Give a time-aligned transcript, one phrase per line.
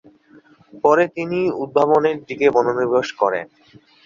[0.83, 3.45] পরে, তিনি উদ্ভাবনের দিকে মনোনিবেশ করেন।